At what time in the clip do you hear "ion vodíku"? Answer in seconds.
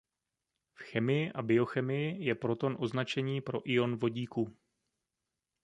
3.69-4.57